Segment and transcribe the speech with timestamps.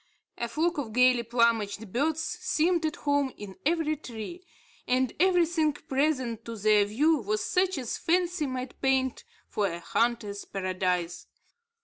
[0.39, 4.43] A flock of gayly plumaged birds seemed at home in every tree;
[4.87, 10.43] and everything presented to their view was such as fancy might paint for a hunter's
[10.43, 11.27] paradise.